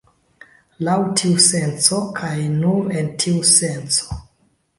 [0.87, 4.19] Laŭ tiu senco, kaj nur en tiu senco.